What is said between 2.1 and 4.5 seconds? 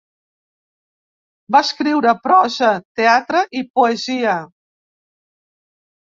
prosa, teatre i poesia.